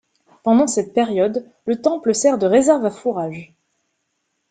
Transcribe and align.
Pendant 0.41 0.65
cette 0.65 0.95
période, 0.95 1.45
le 1.67 1.79
temple 1.79 2.15
sert 2.15 2.39
de 2.39 2.47
réserve 2.47 2.83
à 2.85 2.89
fourrage. 2.89 3.53